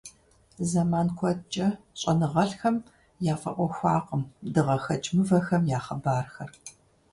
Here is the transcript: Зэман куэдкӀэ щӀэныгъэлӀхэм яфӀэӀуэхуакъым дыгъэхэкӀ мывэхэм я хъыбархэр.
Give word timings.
Зэман 0.69 1.07
куэдкӀэ 1.17 1.67
щӀэныгъэлӀхэм 1.99 2.75
яфӀэӀуэхуакъым 3.33 4.23
дыгъэхэкӀ 4.53 5.11
мывэхэм 5.15 5.63
я 5.77 5.79
хъыбархэр. 5.85 6.51